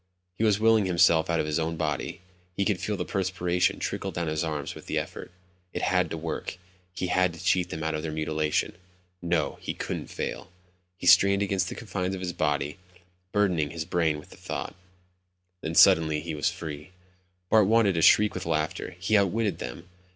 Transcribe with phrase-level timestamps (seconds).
[0.35, 2.21] He was willing himself out of his own body.
[2.57, 5.29] He could feel the perspiration trickle down his arms with the effort.
[5.73, 6.57] It had to work.
[6.91, 8.73] He had to cheat them out of their mutilation.
[9.21, 10.49] No, he couldn't fail.
[10.97, 12.79] He strained against the confines of his body,
[13.31, 14.73] burdening his brain with thought,
[15.61, 16.89] and suddenly he was free.
[17.51, 18.95] Bart wanted to shriek with laughter.
[18.99, 19.87] He'd outwitted them.